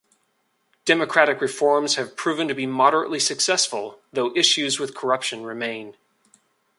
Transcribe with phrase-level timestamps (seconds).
[0.83, 5.95] Democratic reforms have proven to be moderately successful, though issues with corruption remain.